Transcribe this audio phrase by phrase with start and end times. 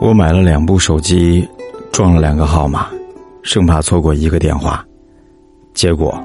[0.00, 1.46] 我买了两部手机，
[1.92, 2.88] 装了两个号码，
[3.42, 4.82] 生怕错过一个电话。
[5.74, 6.18] 结果，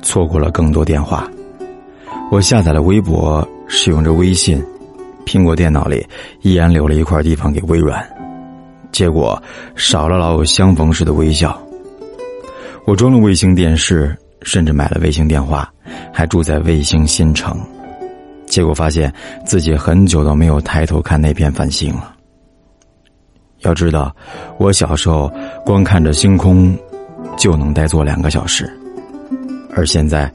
[0.00, 1.28] 错过了更多电话。
[2.30, 4.64] 我下载了微博，使用着微信，
[5.26, 6.06] 苹果电脑里
[6.42, 8.08] 依然留了一块地方给微软。
[8.92, 9.40] 结果，
[9.74, 11.60] 少了老友相逢时的微笑。
[12.84, 15.68] 我装了卫星电视，甚至买了卫星电话，
[16.12, 17.58] 还住在卫星新城。
[18.46, 19.12] 结果发现
[19.44, 22.14] 自己很久都没有抬头看那片繁星了。
[23.60, 24.14] 要知道，
[24.58, 25.30] 我小时候
[25.64, 26.76] 光看着星空，
[27.36, 28.70] 就能呆坐两个小时，
[29.74, 30.30] 而现在，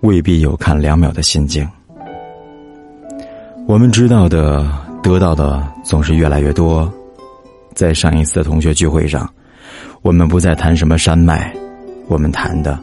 [0.00, 1.66] 未必有看两秒的心境。
[3.66, 4.68] 我们知道的、
[5.02, 6.92] 得到的总是越来越多。
[7.74, 9.28] 在上一次的同学聚会上，
[10.02, 11.54] 我们不再谈什么山脉，
[12.08, 12.78] 我们谈的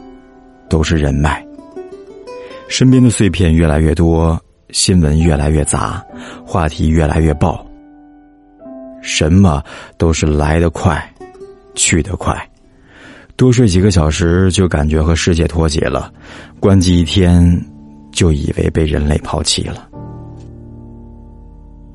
[0.68, 1.44] 都是人脉。
[2.68, 4.40] 身边的碎片越来越多，
[4.70, 6.04] 新闻越来越杂，
[6.46, 7.64] 话题越来越爆。
[9.04, 9.62] 什么
[9.98, 10.98] 都是来得快，
[11.74, 12.34] 去得快。
[13.36, 16.10] 多睡几个小时就感觉和世界脱节了，
[16.58, 17.44] 关机一天
[18.12, 19.86] 就以为被人类抛弃了。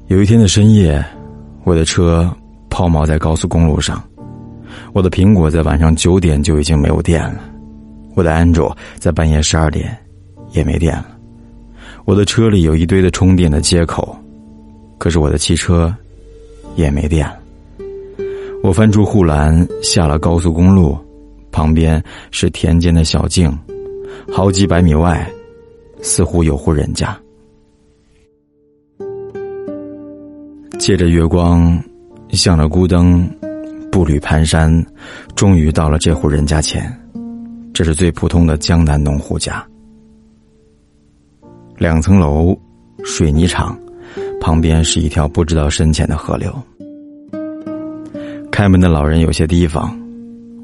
[0.07, 1.03] 有一天的深夜，
[1.63, 2.31] 我的车
[2.69, 4.03] 抛锚在高速公路上，
[4.93, 7.39] 我的苹果在晚上九点就已经没有电了，
[8.15, 9.97] 我的安卓在半夜十二点
[10.51, 11.07] 也没电了，
[12.05, 14.15] 我的车里有一堆的充电的接口，
[14.99, 15.91] 可是我的汽车。
[16.75, 17.39] 也没电了。
[18.61, 20.97] 我翻出护栏，下了高速公路，
[21.51, 23.57] 旁边是田间的小径，
[24.31, 25.29] 好几百米外，
[26.01, 27.17] 似乎有户人家。
[30.77, 31.81] 借着月光，
[32.31, 33.29] 向着孤灯，
[33.91, 34.85] 步履蹒跚，
[35.35, 36.93] 终于到了这户人家前。
[37.73, 39.65] 这是最普通的江南农户家，
[41.77, 42.57] 两层楼，
[43.05, 43.77] 水泥厂。
[44.39, 46.53] 旁边是一条不知道深浅的河流。
[48.51, 49.97] 开门的老人有些提防，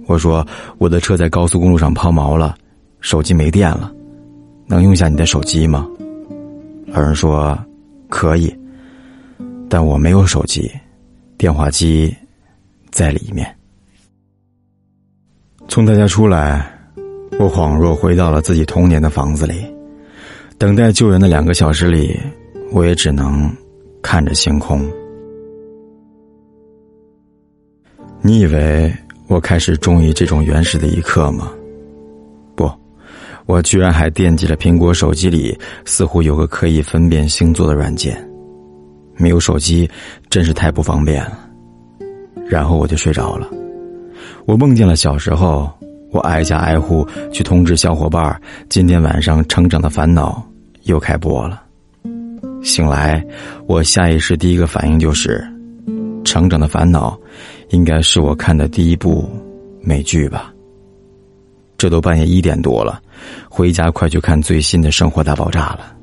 [0.05, 0.45] 我说
[0.79, 2.57] ：“我的车在高速公路上抛锚了，
[2.99, 3.91] 手机没电了，
[4.67, 5.87] 能用下你的手机吗？”
[6.87, 7.57] 老人说
[8.09, 8.53] ：“可以，
[9.69, 10.69] 但我没有手机，
[11.37, 12.13] 电话机
[12.91, 13.47] 在里面。”
[15.69, 16.69] 从他家出来，
[17.39, 19.65] 我恍若回到了自己童年的房子里，
[20.57, 22.19] 等待救援的两个小时里，
[22.71, 23.49] 我也只能。
[24.05, 24.87] 看着星空，
[28.21, 28.93] 你以为
[29.27, 31.51] 我开始中意这种原始的一刻吗？
[32.55, 32.71] 不，
[33.47, 38.15] 我居然还惦记着苹果手机里似乎有个可以分辨星座的软件。
[39.17, 39.89] 没有手机
[40.29, 41.39] 真是太不方便了。
[42.47, 43.49] 然后我就睡着了。
[44.45, 45.67] 我梦见了小时候，
[46.11, 48.39] 我挨家挨户去通知小伙伴，
[48.69, 50.47] 今天晚上《成长的烦恼》
[50.83, 51.64] 又开播了。
[52.65, 53.23] 醒来，
[53.67, 55.39] 我下意识第一个反应就是，
[56.23, 57.11] 《成长的烦恼》
[57.69, 59.29] 应该是我看的第一部
[59.81, 60.51] 美剧吧。
[61.77, 62.99] 这都半夜一点多了，
[63.47, 65.95] 回家快去看最新的《生活大爆炸》了。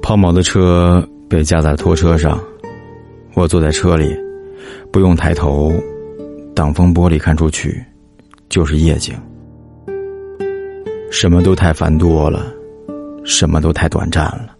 [0.00, 2.40] 抛锚的车被架在拖车上，
[3.34, 4.16] 我坐在车里，
[4.92, 5.72] 不用抬头，
[6.54, 7.84] 挡风玻璃看出去
[8.48, 9.12] 就是夜景，
[11.10, 12.54] 什么都太繁多了。
[13.24, 14.56] 什么都太短暂了。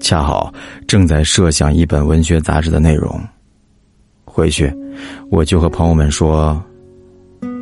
[0.00, 0.52] 恰好
[0.86, 3.20] 正在设想一本文学杂志的内容，
[4.24, 4.72] 回去
[5.30, 6.62] 我就和朋友们说：“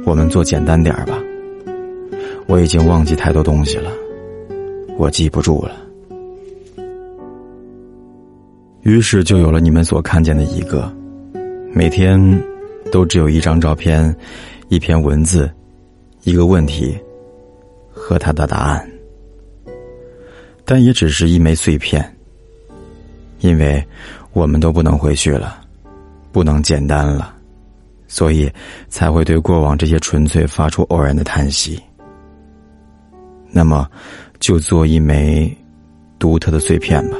[0.04, 1.18] 我们做简单点吧。”
[2.46, 3.90] 我已经忘记太多东西了，
[4.96, 5.72] 我记不住了。
[8.82, 10.94] 于是就有了你们所看见的一个，
[11.72, 12.20] 每天
[12.92, 14.14] 都只有一张照片、
[14.68, 15.50] 一篇文字、
[16.22, 16.96] 一个问题
[17.90, 18.88] 和他的答案。
[20.68, 22.04] 但也只是一枚碎片，
[23.38, 23.82] 因为
[24.32, 25.60] 我们都不能回去了，
[26.32, 27.32] 不能简单了，
[28.08, 28.50] 所以
[28.88, 31.80] 才会对过往这些纯粹发出偶然的叹息。
[33.48, 33.88] 那么，
[34.40, 35.56] 就做一枚
[36.18, 37.16] 独特的碎片吧，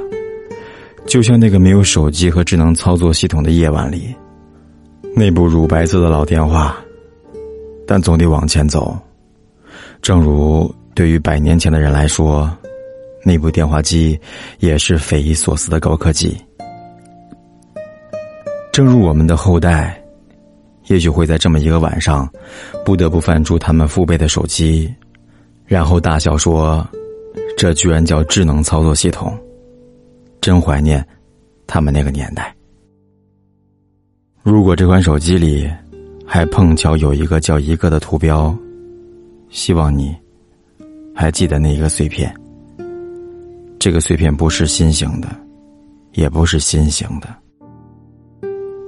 [1.06, 4.12] 就像那个没有手机和智能操作系统的夜晚里，
[5.14, 6.76] 那部乳白色的老电话，
[7.86, 8.98] 但总得往前走。
[10.02, 12.52] 正如对于百年前的人来说。
[13.26, 14.16] 那部电话机
[14.60, 16.40] 也是匪夷所思的高科技。
[18.70, 20.00] 正如我们的后代，
[20.86, 22.30] 也许会在这么一个晚上，
[22.84, 24.94] 不得不翻出他们父辈的手机，
[25.64, 26.86] 然后大笑说
[27.58, 29.36] ：“这居然叫智能操作系统，
[30.40, 31.04] 真怀念
[31.66, 32.54] 他们那个年代。”
[34.44, 35.68] 如果这款手机里
[36.24, 38.56] 还碰巧有一个叫一个的图标，
[39.48, 40.14] 希望你
[41.12, 42.32] 还记得那一个碎片。
[43.78, 45.28] 这个碎片不是心形的，
[46.12, 47.28] 也不是心形的。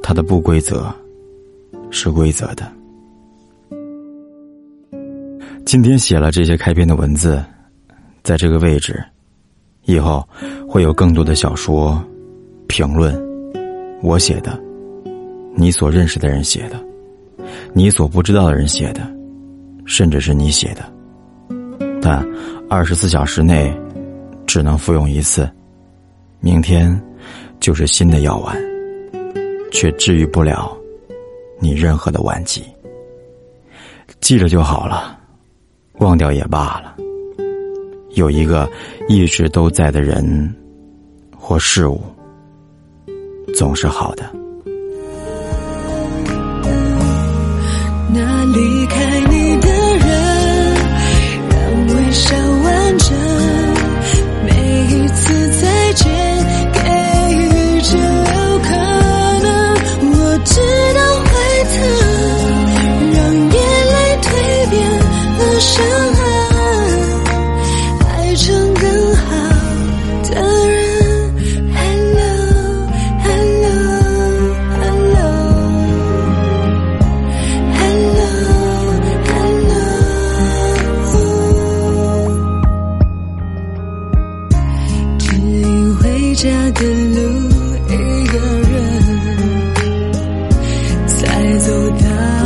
[0.03, 0.93] 它的不规则，
[1.91, 2.71] 是规则的。
[5.65, 7.45] 今天写了这些开篇的文字，
[8.23, 9.05] 在这个位置，
[9.85, 10.27] 以后
[10.67, 12.03] 会有更多的小说
[12.67, 13.15] 评论，
[14.03, 14.59] 我写的，
[15.55, 16.83] 你所认识的人写的，
[17.75, 19.07] 你所不知道的人写的，
[19.85, 20.91] 甚至是你写的。
[22.01, 22.27] 但
[22.71, 23.71] 二十四小时内
[24.49, 25.49] 只能服用一次，
[26.41, 26.91] 明天
[27.61, 28.57] 就是新的药丸，
[29.71, 30.75] 却治愈不了
[31.61, 32.65] 你任何的顽疾。
[34.21, 35.21] 记着就好了，
[35.99, 36.97] 忘掉也罢了。
[38.15, 38.67] 有一个
[39.07, 40.57] 一直都在的人
[41.37, 42.01] 或事物，
[43.55, 44.38] 总是好的。
[91.69, 92.38] 走到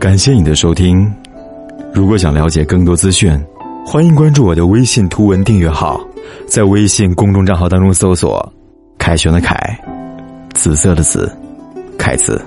[0.00, 1.14] 感谢你的收听。
[1.92, 3.38] 如果想了解更多资讯，
[3.84, 6.00] 欢迎关注我的微信图文订阅号，
[6.46, 8.50] 在微信公众账号当中搜索
[8.96, 9.54] “凯旋的凯”，
[10.56, 11.30] 紫色的紫，
[11.98, 12.42] 凯子，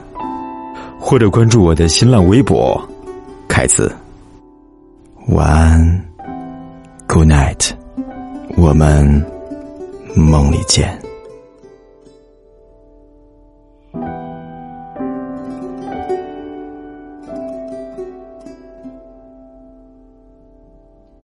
[0.99, 2.81] 或者关注我的新浪微博
[3.47, 3.93] “凯子”。
[5.29, 6.05] 晚安
[7.05, 7.69] ，Good night，
[8.57, 9.23] 我们
[10.15, 11.02] 梦里见。